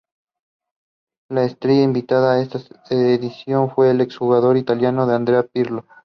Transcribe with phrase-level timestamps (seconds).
[1.29, 2.59] La estrella invitada a esta
[2.89, 5.85] edición fue el ex-jugador italiano Andrea Pirlo.